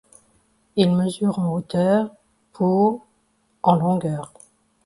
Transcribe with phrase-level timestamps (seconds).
[0.77, 2.09] Il mesure en hauteur
[2.53, 3.05] pour
[3.61, 4.33] en longueur.